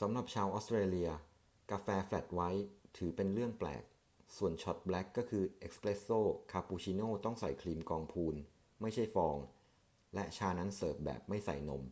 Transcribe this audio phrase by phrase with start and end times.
[0.00, 1.10] สำหรับชาวออสเตรเลีย
[1.70, 3.84] กาแฟ 'แฟลตไวท์' ถือเป็นเรื่องแปลก
[4.36, 6.08] ส่วนชอร์ตแบล็กก็คือ 'เอสเปรสโซ'
[6.52, 8.36] คาปูชิโนต้องใส่ครีมกองพูน
[8.80, 9.36] ไม่ใช่ฟอง
[10.14, 11.82] และชานั้นเสิร์ฟแบบไม่ใส่นม